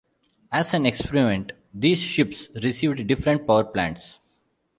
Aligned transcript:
As 0.51 0.73
an 0.73 0.87
experiment, 0.87 1.51
these 1.75 1.99
ships 1.99 2.49
received 2.63 3.05
different 3.05 3.45
powerplants. 3.45 4.17